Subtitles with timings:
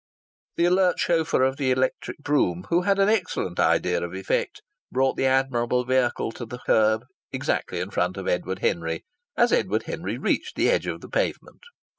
[0.55, 5.15] The alert chauffeur of the electric brougham, who had an excellent idea of effect, brought
[5.15, 9.05] the admirable vehicle to the kerb exactly in front of Edward Henry
[9.37, 11.61] as Edward Henry reached the edge of the pavement.